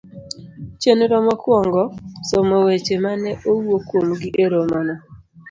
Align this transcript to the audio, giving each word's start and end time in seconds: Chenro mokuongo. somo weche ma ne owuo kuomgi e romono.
Chenro 0.81 1.17
mokuongo. 1.27 1.81
somo 2.29 2.55
weche 2.65 2.95
ma 3.03 3.11
ne 3.23 3.31
owuo 3.51 3.77
kuomgi 3.87 4.27
e 4.43 4.43
romono. 4.51 4.95